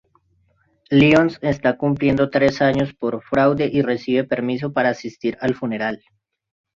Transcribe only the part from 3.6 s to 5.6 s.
y recibe permiso para asistir al